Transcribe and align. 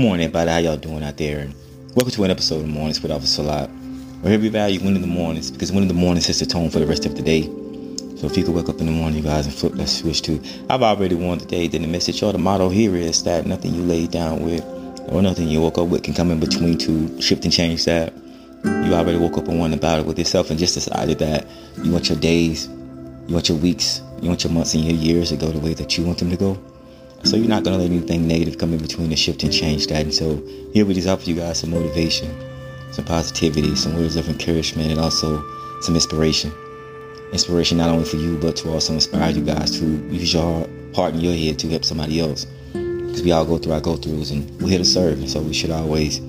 morning, 0.00 0.24
everybody. 0.24 0.50
How 0.50 0.56
y'all 0.56 0.78
doing 0.78 1.02
out 1.04 1.18
there? 1.18 1.46
Welcome 1.94 2.10
to 2.12 2.24
an 2.24 2.30
episode 2.30 2.62
of 2.62 2.68
Mornings 2.68 3.02
with 3.02 3.12
Officer 3.12 3.42
Lot. 3.42 3.68
Where 4.22 4.38
we 4.38 4.48
value 4.48 4.80
winning 4.80 4.96
in 4.96 5.02
the 5.02 5.06
mornings 5.06 5.50
because 5.50 5.70
winning 5.72 5.90
in 5.90 5.94
the 5.94 6.00
mornings 6.00 6.24
sets 6.24 6.38
the 6.38 6.46
tone 6.46 6.70
for 6.70 6.78
the 6.78 6.86
rest 6.86 7.04
of 7.04 7.16
the 7.16 7.22
day. 7.22 7.42
So 8.16 8.26
if 8.26 8.34
you 8.34 8.44
could 8.44 8.54
wake 8.54 8.70
up 8.70 8.80
in 8.80 8.86
the 8.86 8.92
morning, 8.92 9.18
you 9.18 9.22
guys, 9.22 9.44
and 9.44 9.54
flip 9.54 9.74
that 9.74 9.88
switch 9.88 10.22
to 10.22 10.42
I've 10.70 10.82
already 10.82 11.16
won 11.16 11.36
today, 11.36 11.68
then 11.68 11.82
the 11.82 11.88
message 11.88 12.22
or 12.22 12.32
the 12.32 12.38
motto 12.38 12.70
here 12.70 12.96
is 12.96 13.22
that 13.24 13.44
nothing 13.44 13.74
you 13.74 13.82
lay 13.82 14.06
down 14.06 14.42
with 14.42 14.64
or 15.10 15.20
nothing 15.20 15.48
you 15.48 15.60
woke 15.60 15.76
up 15.76 15.88
with 15.88 16.02
can 16.02 16.14
come 16.14 16.30
in 16.30 16.40
between 16.40 16.78
to 16.78 17.20
shift 17.20 17.44
and 17.44 17.52
change 17.52 17.84
that. 17.84 18.14
You 18.64 18.94
already 18.94 19.18
woke 19.18 19.36
up 19.36 19.48
and 19.48 19.58
won 19.58 19.74
about 19.74 20.00
it 20.00 20.06
with 20.06 20.18
yourself 20.18 20.48
and 20.48 20.58
just 20.58 20.72
decided 20.72 21.18
that 21.18 21.46
you 21.82 21.92
want 21.92 22.08
your 22.08 22.18
days, 22.18 22.68
you 23.28 23.34
want 23.34 23.50
your 23.50 23.58
weeks, 23.58 24.00
you 24.22 24.28
want 24.28 24.44
your 24.44 24.52
months 24.54 24.72
and 24.72 24.82
your 24.82 24.94
years 24.94 25.28
to 25.28 25.36
go 25.36 25.48
the 25.48 25.58
way 25.58 25.74
that 25.74 25.98
you 25.98 26.06
want 26.06 26.20
them 26.20 26.30
to 26.30 26.38
go. 26.38 26.58
So 27.24 27.36
you're 27.36 27.48
not 27.48 27.64
gonna 27.64 27.76
let 27.76 27.90
anything 27.90 28.26
negative 28.26 28.58
come 28.58 28.72
in 28.72 28.78
between 28.78 29.10
the 29.10 29.16
shift 29.16 29.42
and 29.42 29.52
change 29.52 29.86
that. 29.88 30.02
And 30.02 30.14
so 30.14 30.42
here 30.72 30.86
we 30.86 30.94
just 30.94 31.06
offer 31.06 31.28
you 31.28 31.36
guys 31.36 31.60
some 31.60 31.70
motivation, 31.70 32.34
some 32.92 33.04
positivity, 33.04 33.76
some 33.76 33.94
words 33.94 34.16
of 34.16 34.28
encouragement, 34.28 34.90
and 34.90 34.98
also 34.98 35.44
some 35.82 35.94
inspiration. 35.94 36.50
Inspiration 37.32 37.78
not 37.78 37.90
only 37.90 38.04
for 38.04 38.16
you, 38.16 38.36
but 38.38 38.56
to 38.56 38.72
also 38.72 38.94
inspire 38.94 39.30
you 39.30 39.44
guys 39.44 39.78
to 39.78 39.84
use 40.08 40.32
your 40.32 40.66
heart 40.94 41.14
and 41.14 41.22
your 41.22 41.34
head 41.34 41.58
to 41.60 41.68
help 41.68 41.84
somebody 41.84 42.20
else. 42.20 42.46
Because 42.72 43.22
we 43.22 43.32
all 43.32 43.44
go 43.44 43.58
through 43.58 43.74
our 43.74 43.80
go-throughs, 43.80 44.32
and 44.32 44.50
we're 44.60 44.70
here 44.70 44.78
to 44.78 44.84
serve, 44.84 45.18
and 45.18 45.30
so 45.30 45.40
we 45.40 45.52
should 45.52 45.70
always 45.70 46.20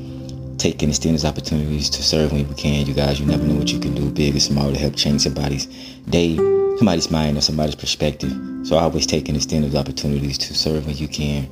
take 0.58 0.84
and 0.84 0.92
extend 0.92 1.16
these 1.16 1.26
opportunities 1.26 1.90
to 1.90 2.04
serve 2.04 2.32
when 2.32 2.48
we 2.48 2.54
can. 2.54 2.86
You 2.86 2.94
guys, 2.94 3.20
you 3.20 3.26
never 3.26 3.44
know 3.44 3.56
what 3.56 3.72
you 3.72 3.80
can 3.80 3.96
do, 3.96 4.12
big 4.12 4.36
or 4.36 4.40
small, 4.40 4.72
to 4.72 4.78
help 4.78 4.96
change 4.96 5.22
somebody's 5.22 5.66
day 6.10 6.38
somebody's 6.82 7.12
mind 7.12 7.38
or 7.38 7.42
somebody's 7.42 7.76
perspective. 7.76 8.32
So 8.64 8.76
I 8.76 8.82
always 8.82 9.06
take 9.06 9.28
and 9.28 9.38
extend 9.38 9.64
those 9.66 9.76
opportunities 9.76 10.36
to 10.40 10.56
serve 10.56 10.88
when 10.88 10.98
you 10.98 11.08
can. 11.08 11.48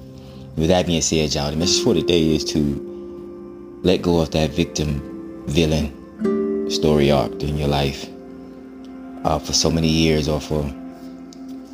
With 0.55 0.69
that 0.69 0.87
being 0.87 1.03
said, 1.03 1.35
y'all, 1.35 1.51
the 1.51 1.55
message 1.55 1.83
for 1.83 1.93
today 1.93 2.33
is 2.33 2.43
to 2.45 3.79
let 3.83 4.01
go 4.01 4.21
of 4.21 4.31
that 4.31 4.49
victim 4.49 5.43
villain 5.45 6.71
story 6.71 7.11
arc 7.11 7.43
in 7.43 7.59
your 7.59 7.67
life. 7.67 8.09
Uh, 9.23 9.37
for 9.37 9.53
so 9.53 9.69
many 9.69 9.87
years 9.87 10.27
or 10.27 10.41
for 10.41 10.63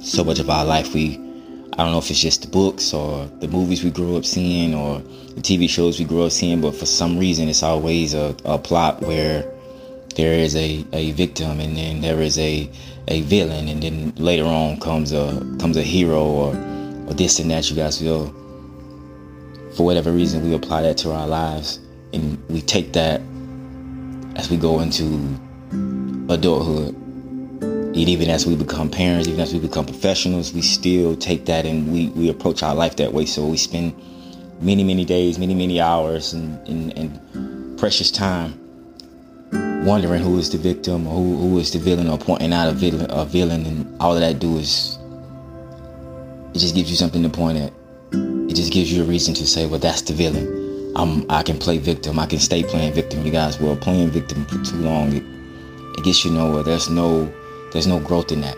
so 0.02 0.26
much 0.26 0.40
of 0.40 0.50
our 0.50 0.66
life, 0.66 0.94
we 0.94 1.16
I 1.16 1.78
don't 1.78 1.94
know 1.94 2.00
if 2.00 2.12
it's 2.12 2.20
just 2.20 2.42
the 2.42 2.50
books 2.50 2.94
or 2.94 3.26
the 3.40 3.48
movies 3.48 3.86
we 3.86 3.90
grew 3.90 4.18
up 4.18 4.26
seeing 4.26 4.76
or 4.76 5.00
the 5.00 5.42
TV 5.42 5.70
shows 5.70 5.98
we 5.98 6.04
grew 6.04 6.24
up 6.24 6.34
seeing, 6.34 6.60
but 6.60 6.76
for 6.76 6.86
some 6.86 7.18
reason 7.18 7.48
it's 7.48 7.64
always 7.64 8.14
a, 8.14 8.36
a 8.44 8.58
plot 8.58 9.00
where 9.02 9.50
there 10.16 10.34
is 10.34 10.56
a, 10.56 10.86
a 10.94 11.12
victim 11.12 11.60
and 11.60 11.76
then 11.78 12.02
there 12.02 12.22
is 12.22 12.40
a 12.40 12.70
a 13.08 13.22
villain 13.22 13.68
and 13.68 13.84
then 13.84 14.14
later 14.16 14.46
on 14.46 14.80
comes 14.80 15.12
a 15.12 15.42
comes 15.60 15.78
a 15.78 15.84
hero 15.84 16.24
or 16.24 16.50
or 17.08 17.14
this 17.14 17.40
and 17.40 17.52
that. 17.52 17.70
You 17.70 17.76
guys 17.76 18.00
feel 18.00 18.28
for 19.76 19.86
whatever 19.86 20.12
reason 20.12 20.44
we 20.44 20.56
apply 20.56 20.84
that 20.84 20.98
to 21.00 21.12
our 21.12 21.28
lives 21.28 21.80
and 22.14 22.42
we 22.50 22.62
take 22.62 22.94
that 22.94 23.22
as 24.38 24.50
we 24.50 24.58
go 24.58 24.80
into 24.80 25.38
adulthood. 26.30 26.96
And 26.96 28.10
even 28.10 28.30
as 28.30 28.46
we 28.46 28.56
become 28.56 28.90
parents 28.90 29.28
even 29.28 29.40
as 29.40 29.54
we 29.54 29.60
become 29.60 29.86
professionals 29.86 30.54
we 30.54 30.62
still 30.62 31.16
take 31.16 31.46
that 31.46 31.66
and 31.66 31.92
we, 31.94 32.08
we 32.10 32.30
approach 32.30 32.64
our 32.64 32.76
life 32.76 32.96
that 32.98 33.14
way. 33.14 33.26
So 33.26 33.46
we 33.46 33.58
spend 33.58 33.94
many 34.62 34.86
many 34.86 35.04
days 35.04 35.38
many 35.38 35.54
many 35.54 35.82
hours 35.82 36.34
and, 36.34 36.66
and, 36.68 36.98
and 36.98 37.78
precious 37.78 38.10
time 38.10 38.65
wondering 39.86 40.22
who 40.22 40.38
is 40.38 40.50
the 40.50 40.58
victim 40.58 41.08
or 41.08 41.16
who, 41.16 41.38
who 41.38 41.60
is 41.60 41.72
the 41.72 41.80
villain 41.80 42.10
or 42.10 42.18
pointing 42.18 42.52
out 42.52 42.68
a 42.68 42.72
villain, 42.72 43.06
a 43.10 43.26
villain 43.26 43.66
and 43.66 44.02
all 44.02 44.14
of 44.14 44.20
that 44.20 44.40
do 44.40 44.58
is 44.58 44.98
it 46.54 46.60
just 46.60 46.74
gives 46.74 46.90
you 46.90 46.96
something 46.96 47.22
to 47.22 47.30
point 47.30 47.58
at. 47.58 47.74
It 48.14 48.56
just 48.56 48.72
gives 48.72 48.92
you 48.92 49.04
a 49.04 49.06
reason 49.06 49.34
to 49.36 49.46
say, 49.46 49.66
well, 49.66 49.80
that's 49.80 50.02
the 50.02 50.14
villain. 50.14 50.94
I'm, 50.96 51.30
I 51.30 51.44
can 51.44 51.58
play 51.58 51.78
victim. 51.78 52.18
I 52.18 52.26
can 52.26 52.40
stay 52.40 52.64
playing 52.64 52.94
victim. 52.94 53.26
You 53.26 53.32
guys 53.32 53.60
were 53.60 53.76
playing 53.76 54.10
victim 54.12 54.46
for 54.46 54.64
too 54.64 54.78
long. 54.78 55.14
It, 55.14 55.24
it 55.98 56.04
gets 56.06 56.24
you 56.24 56.32
nowhere. 56.32 56.64
There's 56.64 56.90
no, 56.90 57.32
there's 57.74 57.88
no 57.88 58.00
growth 58.00 58.32
in 58.32 58.42
that. 58.42 58.56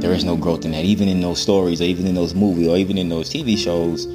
There 0.00 0.12
is 0.12 0.24
no 0.24 0.36
growth 0.36 0.64
in 0.64 0.70
that. 0.70 0.84
Even 0.84 1.08
in 1.08 1.20
those 1.20 1.40
stories, 1.40 1.80
or 1.80 1.84
even 1.84 2.06
in 2.06 2.14
those 2.14 2.34
movies, 2.34 2.68
or 2.68 2.76
even 2.76 2.98
in 2.98 3.08
those 3.08 3.28
TV 3.28 3.58
shows, 3.58 4.06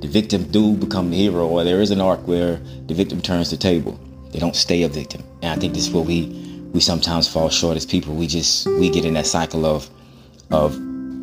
the 0.00 0.08
victim 0.08 0.44
do 0.44 0.76
become 0.76 1.10
the 1.10 1.16
hero, 1.16 1.48
or 1.48 1.64
there 1.64 1.80
is 1.80 1.90
an 1.90 2.00
arc 2.00 2.26
where 2.28 2.60
the 2.86 2.94
victim 2.94 3.20
turns 3.20 3.50
the 3.50 3.56
table. 3.56 3.98
They 4.36 4.40
don't 4.40 4.54
stay 4.54 4.82
a 4.82 4.88
victim. 4.88 5.24
And 5.40 5.50
I 5.50 5.56
think 5.56 5.72
this 5.72 5.86
is 5.86 5.90
where 5.90 6.04
we 6.04 6.26
we 6.74 6.80
sometimes 6.80 7.26
fall 7.26 7.48
short 7.48 7.78
as 7.78 7.86
people. 7.86 8.14
We 8.14 8.26
just 8.26 8.66
we 8.66 8.90
get 8.90 9.06
in 9.06 9.14
that 9.14 9.26
cycle 9.26 9.64
of 9.64 9.88
of 10.50 10.72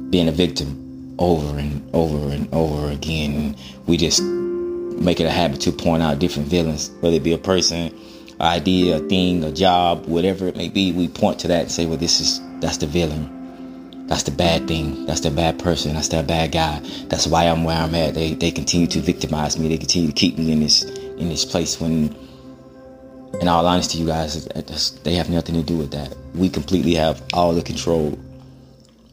being 0.10 0.28
a 0.28 0.32
victim 0.32 1.16
over 1.20 1.60
and 1.60 1.88
over 1.94 2.34
and 2.34 2.52
over 2.52 2.90
again. 2.90 3.56
We 3.86 3.98
just 3.98 4.24
make 4.24 5.20
it 5.20 5.26
a 5.26 5.30
habit 5.30 5.62
to 5.62 5.72
point 5.72 6.02
out 6.02 6.18
different 6.18 6.48
villains, 6.48 6.90
whether 7.02 7.18
it 7.18 7.22
be 7.22 7.34
a 7.34 7.38
person, 7.38 7.96
idea, 8.42 8.98
a 8.98 9.00
thing, 9.02 9.44
a 9.44 9.52
job, 9.52 10.08
whatever 10.08 10.48
it 10.48 10.56
may 10.56 10.70
be. 10.70 10.92
We 10.92 11.08
point 11.08 11.38
to 11.42 11.48
that 11.50 11.62
and 11.62 11.72
say, 11.72 11.86
well, 11.86 11.98
this 11.98 12.20
is 12.20 12.42
that's 12.62 12.78
the 12.78 12.88
villain. 12.88 14.08
That's 14.08 14.24
the 14.24 14.32
bad 14.32 14.68
thing. 14.68 15.06
That's 15.06 15.20
the 15.20 15.30
bad 15.30 15.60
person. 15.60 15.94
That's 15.94 16.08
that 16.08 16.26
bad 16.26 16.52
guy. 16.52 16.80
That's 17.10 17.28
why 17.28 17.44
I'm 17.44 17.64
where 17.64 17.78
I'm 17.78 17.94
at. 17.94 18.16
They 18.16 18.34
they 18.34 18.50
continue 18.50 18.88
to 18.88 19.02
victimize 19.02 19.60
me. 19.60 19.68
They 19.68 19.78
continue 19.78 20.08
to 20.08 20.16
keep 20.16 20.40
me 20.40 20.52
in 20.52 20.62
this 20.62 20.84
in 20.84 21.30
this 21.30 21.46
place 21.46 21.80
when 21.80 22.23
in 23.42 23.48
all 23.48 23.66
honesty, 23.66 23.98
you 23.98 24.06
guys, 24.06 24.46
they 25.04 25.16
have 25.16 25.30
nothing 25.30 25.56
to 25.56 25.64
do 25.64 25.78
with 25.78 25.92
that. 25.92 26.16
We 26.36 26.50
completely 26.50 26.94
have 26.96 27.22
all 27.34 27.54
the 27.54 27.62
control 27.62 28.18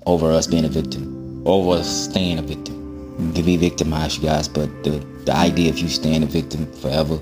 over 0.07 0.31
us 0.31 0.47
being 0.47 0.65
a 0.65 0.69
victim, 0.69 1.47
over 1.47 1.79
us 1.79 2.05
staying 2.09 2.39
a 2.39 2.43
victim. 2.43 2.77
You 3.19 3.33
can 3.33 3.45
be 3.45 3.57
victimized, 3.57 4.19
you 4.19 4.29
guys, 4.29 4.49
but 4.49 4.69
the, 4.85 5.05
the 5.25 5.35
idea 5.35 5.71
of 5.71 5.79
you 5.79 5.89
staying 5.89 6.23
a 6.23 6.27
victim 6.27 6.71
forever, 6.75 7.19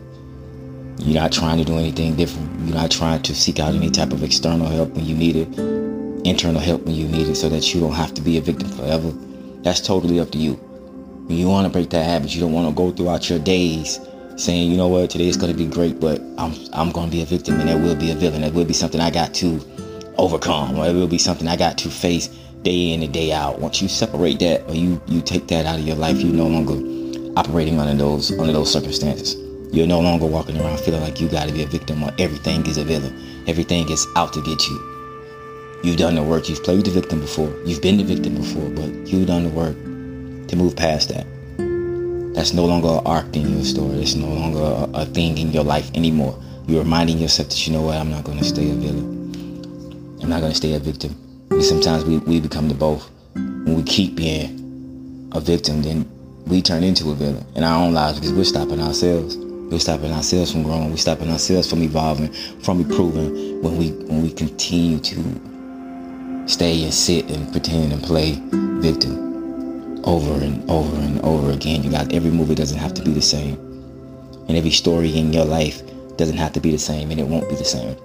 you're 0.98 1.20
not 1.20 1.32
trying 1.32 1.59
to 1.59 1.64
do 1.64 1.76
anything 1.76 2.16
different. 2.16 2.66
You're 2.66 2.76
not 2.76 2.91
trying 2.91 3.22
to 3.22 3.34
seek 3.34 3.60
out 3.60 3.75
any 3.75 3.91
type 3.91 4.12
of 4.12 4.22
external 4.22 4.66
help 4.66 4.91
when 4.91 5.06
you 5.06 5.16
need 5.16 5.36
it, 5.36 5.59
internal 6.26 6.60
help 6.60 6.82
when 6.82 6.94
you 6.94 7.06
need 7.06 7.28
it, 7.28 7.36
so 7.36 7.48
that 7.48 7.72
you 7.72 7.80
don't 7.80 7.94
have 7.94 8.15
to 8.15 8.22
be 8.22 8.38
a 8.38 8.41
victim 8.41 8.69
forever. 8.70 9.12
That's 9.62 9.80
totally 9.80 10.20
up 10.20 10.30
to 10.32 10.38
you. 10.38 10.59
You 11.28 11.48
want 11.48 11.66
to 11.66 11.72
break 11.72 11.91
that 11.91 12.04
habit, 12.04 12.34
you 12.34 12.41
don't 12.41 12.53
want 12.53 12.69
to 12.69 12.75
go 12.75 12.91
throughout 12.91 13.28
your 13.28 13.38
days 13.38 14.00
saying, 14.38 14.71
you 14.71 14.76
know 14.76 14.88
what, 14.88 15.10
today 15.10 15.28
is 15.28 15.37
going 15.37 15.53
to 15.53 15.59
be 15.59 15.66
great, 15.66 16.00
but 16.00 16.21
I'm 16.38 16.54
I'm 16.72 16.91
going 16.93 17.10
to 17.10 17.16
be 17.16 17.22
a 17.22 17.26
victim, 17.26 17.59
and 17.60 17.69
there 17.69 17.78
will 17.78 17.97
be 17.97 18.10
a 18.10 18.15
villain. 18.15 18.43
There 18.43 18.53
will 18.53 18.65
be 18.65 18.72
something 18.72 19.00
I 19.00 19.10
got 19.10 19.34
to 19.34 19.60
overcome, 20.16 20.78
or 20.78 20.87
it 20.87 20.94
will 20.94 21.09
be 21.09 21.19
something 21.19 21.49
I 21.49 21.56
got 21.56 21.76
to 21.78 21.91
face 21.91 22.28
day 22.62 22.93
in 22.93 23.03
and 23.03 23.12
day 23.12 23.32
out. 23.32 23.59
Once 23.59 23.82
you 23.82 23.88
separate 23.88 24.38
that, 24.41 24.69
or 24.69 24.75
you 24.75 25.00
you 25.06 25.21
take 25.21 25.48
that 25.48 25.66
out 25.66 25.78
of 25.78 25.87
your 25.87 25.97
life, 25.97 26.19
you're 26.19 26.32
no 26.32 26.47
longer 26.47 26.77
operating 27.37 27.78
under 27.78 27.94
those 27.94 28.31
under 28.38 28.53
those 28.53 28.72
circumstances. 28.72 29.37
You're 29.72 29.87
no 29.87 30.00
longer 30.00 30.27
walking 30.27 30.59
around 30.59 30.81
feeling 30.81 31.03
like 31.03 31.21
you 31.21 31.28
got 31.28 31.48
to 31.48 31.53
be 31.53 31.62
a 31.62 31.66
victim, 31.66 32.03
or 32.03 32.12
everything 32.19 32.66
is 32.66 32.78
a 32.78 32.84
villain. 32.84 33.44
Everything 33.47 33.91
is 33.91 34.06
out 34.16 34.32
to 34.34 34.43
get 34.43 34.66
you. 34.69 34.78
You've 35.82 35.97
done 35.97 36.15
the 36.15 36.22
work. 36.22 36.48
You've 36.48 36.62
played 36.65 36.84
the 36.84 36.91
victim 36.91 37.21
before. 37.21 37.53
You've 37.65 37.82
been 37.82 37.98
the 37.98 38.04
victim 38.04 38.34
before, 38.37 38.69
but 38.71 39.06
you've 39.06 39.27
done 39.27 39.44
the 39.44 39.50
work 39.50 39.77
to 40.48 40.56
move 40.56 40.75
past 40.75 41.09
that. 41.10 41.27
That's 42.38 42.53
no 42.53 42.66
longer 42.66 42.87
an 42.87 43.00
arc 43.04 43.34
in 43.34 43.53
your 43.53 43.65
story. 43.65 43.97
It's 43.97 44.15
no 44.15 44.28
longer 44.28 44.60
a, 44.60 45.00
a 45.00 45.06
thing 45.06 45.38
in 45.38 45.50
your 45.50 45.65
life 45.65 45.91
anymore. 45.97 46.41
You're 46.69 46.84
reminding 46.84 47.19
yourself 47.19 47.49
that 47.49 47.66
you 47.66 47.72
know 47.72 47.82
what, 47.82 47.97
I'm 47.97 48.12
not 48.12 48.22
going 48.22 48.38
to 48.38 48.44
stay 48.44 48.71
a 48.71 48.75
villain. 48.75 50.21
I'm 50.22 50.28
not 50.28 50.38
going 50.38 50.53
to 50.53 50.56
stay 50.56 50.75
a 50.75 50.78
victim. 50.78 51.16
Because 51.48 51.69
sometimes 51.69 52.04
we, 52.04 52.19
we 52.19 52.38
become 52.38 52.69
the 52.69 52.75
both. 52.75 53.10
When 53.34 53.75
we 53.75 53.82
keep 53.82 54.15
being 54.15 55.28
a 55.32 55.41
victim, 55.41 55.82
then 55.82 56.09
we 56.47 56.62
turn 56.62 56.84
into 56.84 57.10
a 57.10 57.15
villain 57.16 57.44
in 57.56 57.65
our 57.65 57.84
own 57.84 57.93
lives 57.93 58.21
because 58.21 58.32
we're 58.32 58.44
stopping 58.44 58.81
ourselves. 58.81 59.37
We're 59.37 59.81
stopping 59.81 60.12
ourselves 60.12 60.53
from 60.53 60.62
growing. 60.62 60.91
We're 60.91 60.97
stopping 60.97 61.32
ourselves 61.32 61.69
from 61.69 61.82
evolving, 61.82 62.32
from 62.62 62.82
improving 62.82 63.62
when 63.62 63.77
we 63.77 63.91
when 64.06 64.22
we 64.22 64.31
continue 64.31 65.00
to 65.00 66.48
stay 66.48 66.84
and 66.84 66.94
sit 66.94 67.32
and 67.32 67.50
pretend 67.50 67.92
and 67.92 68.01
play 68.01 68.41
victim 68.80 69.28
over 70.04 70.45
and 70.45 70.68
over 70.71 70.97
and 70.97 71.21
over 71.22 71.50
again. 71.50 71.83
You 71.83 71.91
got 71.91 72.12
every 72.12 72.30
movie 72.30 72.54
doesn't 72.54 72.78
have 72.78 72.95
to 72.95 73.03
be 73.03 73.12
the 73.12 73.22
same. 73.22 73.54
And 74.48 74.56
every 74.56 74.71
story 74.71 75.16
in 75.16 75.33
your 75.33 75.45
life 75.45 75.83
doesn't 76.16 76.36
have 76.36 76.53
to 76.54 76.60
be 76.60 76.71
the 76.71 76.78
same 76.78 77.10
and 77.10 77.21
it 77.21 77.27
won't 77.27 77.48
be 77.48 77.54
the 77.54 77.65
same. 77.65 77.97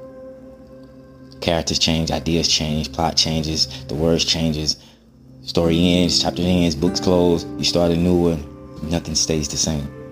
Characters 1.41 1.79
change, 1.79 2.11
ideas 2.11 2.47
change, 2.47 2.91
plot 2.93 3.17
changes, 3.17 3.83
the 3.85 3.95
words 3.95 4.23
changes, 4.23 4.77
story 5.41 5.77
ends, 5.77 6.21
chapter 6.21 6.41
ends, 6.41 6.75
books 6.75 6.99
close, 6.99 7.43
you 7.57 7.63
start 7.63 7.91
a 7.91 7.97
new 7.97 8.15
one, 8.15 8.89
nothing 8.89 9.15
stays 9.15 9.47
the 9.47 9.57
same. 9.57 10.02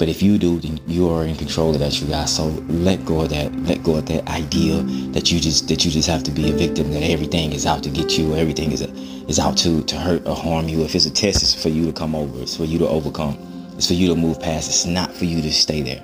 But 0.00 0.08
if 0.08 0.22
you 0.22 0.38
do, 0.38 0.58
then 0.58 0.80
you 0.86 1.10
are 1.10 1.26
in 1.26 1.36
control 1.36 1.74
of 1.74 1.80
that, 1.80 2.00
you 2.00 2.06
guys. 2.06 2.34
So 2.34 2.46
let 2.68 3.04
go 3.04 3.20
of 3.20 3.28
that. 3.28 3.54
Let 3.54 3.82
go 3.82 3.96
of 3.96 4.06
that 4.06 4.26
idea 4.28 4.82
that 5.12 5.30
you 5.30 5.38
just 5.38 5.68
that 5.68 5.84
you 5.84 5.90
just 5.90 6.08
have 6.08 6.22
to 6.22 6.30
be 6.30 6.48
a 6.48 6.54
victim. 6.54 6.90
That 6.92 7.02
everything 7.02 7.52
is 7.52 7.66
out 7.66 7.82
to 7.82 7.90
get 7.90 8.16
you. 8.16 8.34
Everything 8.34 8.72
is 8.72 8.80
a, 8.80 8.88
is 9.28 9.38
out 9.38 9.58
to 9.58 9.82
to 9.82 9.96
hurt 9.96 10.26
or 10.26 10.34
harm 10.34 10.70
you. 10.70 10.84
If 10.84 10.94
it's 10.94 11.04
a 11.04 11.12
test, 11.12 11.42
it's 11.42 11.62
for 11.62 11.68
you 11.68 11.84
to 11.84 11.92
come 11.92 12.14
over. 12.14 12.40
It's 12.40 12.56
for 12.56 12.64
you 12.64 12.78
to 12.78 12.88
overcome. 12.88 13.36
It's 13.76 13.88
for 13.88 13.92
you 13.92 14.08
to 14.08 14.16
move 14.16 14.40
past. 14.40 14.70
It's 14.70 14.86
not 14.86 15.12
for 15.12 15.26
you 15.26 15.42
to 15.42 15.52
stay 15.52 15.82
there. 15.82 16.02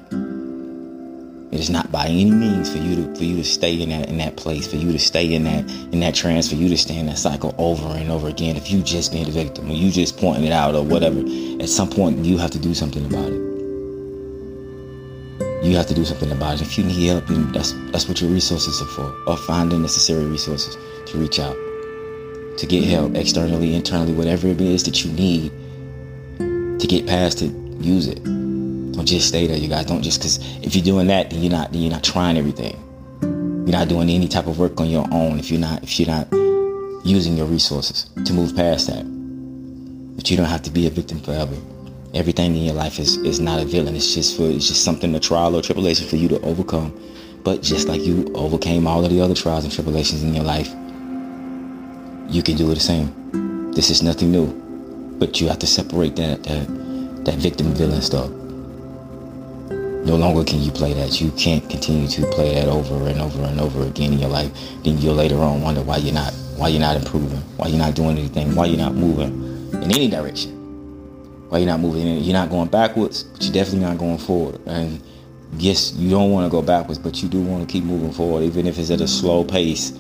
It's 1.51 1.71
not 1.71 1.91
by 1.91 2.05
any 2.05 2.31
means 2.31 2.71
for 2.71 2.77
you 2.77 2.97
to 2.97 3.15
for 3.15 3.25
you 3.25 3.37
to 3.37 3.45
stay 3.45 3.81
in 3.81 3.89
that 3.89 4.11
in 4.11 4.19
that 4.19 4.37
place, 4.37 4.67
for 4.67 4.77
you 4.77 4.93
to 4.93 4.99
stay 4.99 5.33
in 5.33 5.45
that 5.45 5.71
in 5.95 6.01
that 6.01 6.15
trance, 6.15 6.51
for 6.51 6.57
you 6.57 6.69
to 6.69 6.77
stay 6.77 6.99
in 6.99 7.07
that 7.07 7.17
cycle 7.17 7.55
over 7.57 7.89
and 7.97 8.11
over 8.11 8.29
again. 8.29 8.57
If 8.57 8.71
you 8.71 8.83
just 8.83 9.11
being 9.11 9.25
the 9.25 9.31
victim 9.31 9.71
or 9.71 9.73
you 9.73 9.91
just 9.91 10.19
pointing 10.19 10.45
it 10.45 10.53
out 10.53 10.75
or 10.75 10.85
whatever, 10.85 11.21
at 11.63 11.71
some 11.71 11.89
point 11.89 12.27
you 12.27 12.37
have 12.37 12.51
to 12.51 12.59
do 12.59 12.75
something 12.75 13.07
about 13.07 13.31
it. 13.33 13.46
You 15.63 15.75
have 15.77 15.87
to 15.87 15.95
do 15.95 16.05
something 16.05 16.31
about 16.31 16.61
it. 16.61 16.63
If 16.63 16.79
you 16.79 16.85
need 16.85 17.07
help, 17.07 17.25
that's 17.53 17.73
that's 17.91 18.09
what 18.09 18.21
your 18.21 18.31
resources 18.31 18.81
are 18.81 18.87
for. 18.87 19.15
Or 19.27 19.37
find 19.37 19.73
the 19.73 19.79
necessary 19.79 20.25
resources 20.25 20.77
to 21.07 21.19
reach 21.19 21.39
out, 21.39 21.57
to 22.59 22.67
get 22.67 22.85
help 22.85 23.15
externally, 23.15 23.75
internally, 23.75 24.13
whatever 24.13 24.49
it 24.49 24.61
is 24.61 24.85
that 24.85 25.05
you 25.05 25.13
need 25.13 25.51
to 26.39 26.87
get 26.87 27.07
past 27.07 27.43
it. 27.43 27.53
Use 27.81 28.07
it. 28.07 28.23
Don't 28.25 29.07
just 29.07 29.29
stay 29.29 29.47
there, 29.47 29.57
you 29.57 29.69
guys. 29.69 29.87
Don't 29.87 30.03
just 30.03 30.21
because 30.21 30.39
if 30.63 30.75
you're 30.75 30.85
doing 30.85 31.07
that, 31.09 31.31
then 31.31 31.43
you're 31.43 31.53
not 31.53 31.73
then 31.73 31.83
you're 31.83 31.93
not 31.93 32.05
trying 32.05 32.37
everything. 32.37 32.77
You're 33.21 33.79
not 33.79 33.89
doing 33.89 34.09
any 34.09 34.29
type 34.29 34.47
of 34.47 34.59
work 34.59 34.81
on 34.81 34.89
your 34.89 35.07
own 35.13 35.39
if 35.39 35.51
you're 35.51 35.61
not 35.61 35.83
if 35.83 35.99
you're 35.99 36.09
not 36.09 36.29
using 37.05 37.37
your 37.37 37.47
resources 37.47 38.09
to 38.25 38.33
move 38.33 38.55
past 38.55 38.89
that. 38.89 39.05
But 40.17 40.31
you 40.31 40.37
don't 40.37 40.47
have 40.47 40.63
to 40.63 40.71
be 40.71 40.87
a 40.87 40.91
victim 40.91 41.21
forever. 41.21 41.57
Everything 42.17 42.57
in 42.57 42.63
your 42.63 42.73
life 42.73 42.99
is, 42.99 43.19
is 43.19 43.41
not 43.41 43.61
a 43.61 43.67
villain. 43.67 43.95
It's 43.95 44.15
just 44.15 44.39
for 44.39 44.45
it's 44.45 44.69
just 44.69 44.83
something 44.83 45.15
a 45.15 45.21
trial 45.21 45.55
or 45.55 45.61
tribulation 45.61 46.09
for 46.09 46.17
you 46.17 46.29
to 46.29 46.41
overcome. 46.41 46.99
But 47.45 47.61
just 47.61 47.89
like 47.89 48.01
you 48.01 48.33
overcame 48.35 48.87
all 48.87 49.05
of 49.05 49.11
the 49.11 49.21
other 49.21 49.35
trials 49.35 49.65
and 49.65 49.73
tribulations 49.73 50.23
in 50.23 50.33
your 50.33 50.43
life, 50.43 50.69
you 52.33 52.43
can 52.43 52.57
do 52.57 52.73
the 52.73 52.81
same. 52.81 53.71
This 53.73 53.91
is 53.91 54.03
nothing 54.03 54.33
new. 54.33 54.47
But 55.19 55.43
you 55.43 55.49
have 55.49 55.59
to 55.59 55.67
separate 55.67 56.17
that 56.17 56.43
that, 56.45 57.25
that 57.27 57.35
victim 57.35 57.75
villain 57.75 58.01
stuff. 58.01 58.31
No 60.07 60.17
longer 60.17 60.43
can 60.43 60.63
you 60.63 60.71
play 60.71 60.95
that. 60.95 61.21
You 61.21 61.31
can't 61.33 61.69
continue 61.69 62.09
to 62.09 62.23
play 62.31 62.55
that 62.55 62.69
over 62.69 63.09
and 63.09 63.21
over 63.21 63.43
and 63.43 63.61
over 63.61 63.87
again 63.87 64.15
in 64.15 64.21
your 64.21 64.31
life. 64.31 64.51
Then 64.85 64.97
you'll 64.97 65.17
later 65.17 65.37
on 65.37 65.61
wonder 65.61 65.83
why 65.83 65.99
you're 65.99 66.15
not 66.15 66.33
why 66.57 66.69
you're 66.69 66.81
not 66.81 66.97
improving, 66.97 67.43
why 67.59 67.67
you're 67.67 67.79
not 67.79 67.95
doing 67.95 68.17
anything, 68.17 68.55
why 68.55 68.65
you're 68.65 68.79
not 68.79 68.95
moving 68.95 69.35
in 69.83 69.93
any 69.93 70.09
direction. 70.09 70.56
Why 71.49 71.59
you're 71.59 71.69
not 71.69 71.81
moving 71.81 72.07
in, 72.07 72.25
you're 72.25 72.33
not 72.33 72.51
going 72.51 72.69
backwards, 72.69 73.23
but 73.23 73.43
you're 73.45 73.53
definitely 73.53 73.87
not 73.87 73.99
going 73.99 74.19
forward. 74.19 74.61
And 74.67 75.01
yes, 75.59 75.93
you 75.95 76.11
don't 76.11 76.33
want 76.33 76.47
to 76.47 76.51
go 76.51 76.63
backwards, 76.63 76.99
but 76.99 77.23
you 77.23 77.29
do 77.29 77.41
want 77.41 77.69
to 77.69 77.73
keep 77.73 77.85
moving 77.85 78.13
forward, 78.13 78.43
even 78.43 78.67
if 78.67 78.79
it's 78.79 78.91
at 78.91 79.01
a 79.01 79.09
slow 79.09 79.45
pace, 79.45 79.93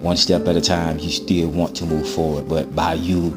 one 0.00 0.16
step 0.16 0.46
at 0.46 0.56
a 0.56 0.60
time. 0.60 0.98
You 0.98 1.10
still 1.10 1.48
want 1.48 1.76
to 1.76 1.86
move 1.86 2.08
forward, 2.08 2.48
but 2.48 2.74
by 2.74 2.94
you 2.94 3.30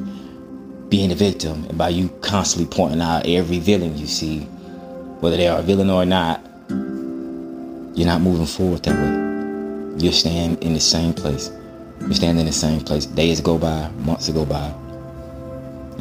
being 0.90 1.12
a 1.12 1.16
victim 1.16 1.66
and 1.69 1.78
by 1.78 1.90
you 1.90 2.10
constantly 2.22 2.69
pointing 2.75 3.02
out 3.02 3.25
every 3.25 3.60
villain 3.60 3.98
you 3.98 4.07
see 4.07 4.42
whether 5.22 5.38
they 5.38 5.48
are 5.48 5.60
a 5.60 5.62
villain 5.62 5.90
or 5.90 6.04
not, 6.04 6.44
you're 7.96 8.07
not 8.07 8.22
moving 8.22 8.46
forward 8.46 8.81
that 8.84 8.96
way. 8.96 10.02
You're 10.04 10.14
staying 10.14 10.57
in 10.62 10.74
the 10.74 10.80
same 10.80 11.14
place. 11.14 11.52
You're 12.00 12.14
standing 12.14 12.40
in 12.42 12.46
the 12.48 12.52
same 12.52 12.81
place. 12.81 13.06
Days 13.06 13.40
go 13.40 13.57
by, 13.57 13.90
months 14.00 14.30
go 14.30 14.46
by, 14.46 14.74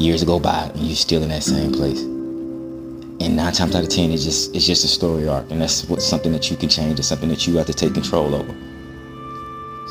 years 0.00 0.24
go 0.24 0.40
by, 0.40 0.70
and 0.74 0.80
you're 0.80 0.96
still 0.96 1.22
in 1.22 1.28
that 1.28 1.42
same 1.42 1.72
place. 1.72 2.00
And 2.02 3.36
nine 3.36 3.52
times 3.52 3.74
out 3.74 3.84
of 3.84 3.90
ten, 3.90 4.10
it's 4.10 4.24
just 4.24 4.54
it's 4.54 4.66
just 4.66 4.84
a 4.84 4.88
story 4.88 5.28
arc, 5.28 5.50
and 5.50 5.60
that's 5.60 5.84
what 5.84 6.02
something 6.02 6.32
that 6.32 6.50
you 6.50 6.56
can 6.56 6.68
change. 6.68 6.98
It's 6.98 7.08
something 7.08 7.28
that 7.28 7.46
you 7.46 7.56
have 7.58 7.66
to 7.66 7.74
take 7.74 7.94
control 7.94 8.34
over. 8.34 8.54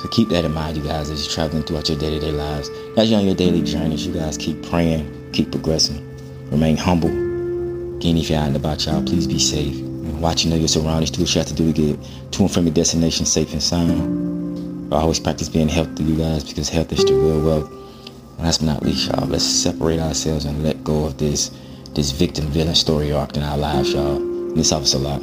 So 0.01 0.07
keep 0.09 0.29
that 0.29 0.45
in 0.45 0.53
mind, 0.53 0.77
you 0.77 0.83
guys, 0.83 1.09
as 1.09 1.25
you're 1.25 1.33
traveling 1.33 1.63
throughout 1.63 1.89
your 1.89 2.00
day-to-day 2.00 2.31
lives. 2.31 2.69
As 2.97 3.09
you're 3.11 3.19
on 3.19 3.25
your 3.25 3.35
daily 3.35 3.61
journeys, 3.61 4.07
you 4.07 4.13
guys 4.13 4.38
keep 4.38 4.63
praying, 4.69 5.31
keep 5.33 5.51
progressing, 5.51 6.00
remain 6.51 6.77
humble, 6.77 7.09
Again, 8.00 8.15
if 8.15 8.29
you're 8.29 8.39
out 8.39 8.47
and 8.47 8.55
about, 8.55 8.85
y'all, 8.85 9.03
please 9.03 9.27
be 9.27 9.38
safe. 9.38 9.77
Watch 10.21 10.45
you 10.45 10.50
know 10.50 10.55
your 10.55 10.69
surroundings. 10.69 11.12
Do 11.12 11.19
what 11.19 11.35
you 11.35 11.39
have 11.39 11.50
to 11.50 11.53
do 11.53 11.73
to 11.73 11.73
get 11.73 12.00
to 12.31 12.44
and 12.44 12.50
from 12.50 12.63
your 12.63 12.73
destination 12.73 13.25
safe 13.25 13.51
and 13.51 13.62
sound. 13.62 14.94
I 14.94 15.00
always 15.00 15.19
practice 15.19 15.50
being 15.50 15.67
healthy, 15.67 16.05
you 16.05 16.15
guys, 16.15 16.45
because 16.45 16.69
health 16.69 16.94
is 16.94 17.03
the 17.03 17.13
real 17.13 17.41
wealth. 17.41 17.78
Last 18.39 18.59
but 18.59 18.68
not 18.68 18.83
least, 18.83 19.07
y'all, 19.07 19.27
let's 19.27 19.44
separate 19.44 20.00
ourselves 20.00 20.45
and 20.45 20.63
let 20.63 20.83
go 20.83 21.06
of 21.06 21.18
this 21.18 21.51
this 21.94 22.12
victim 22.12 22.45
villain 22.47 22.75
story 22.75 23.12
arc 23.12 23.36
in 23.36 23.44
our 23.44 23.57
lives, 23.57 23.91
y'all. 23.94 24.19
This 24.53 24.69
helps 24.69 24.94
a 24.94 25.00
lot. 25.00 25.21